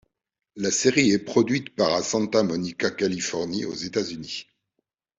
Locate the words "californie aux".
2.89-3.75